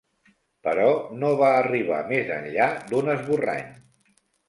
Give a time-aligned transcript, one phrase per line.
[0.67, 0.87] Però
[1.25, 3.73] no va arribar més enllà d'un esborrany.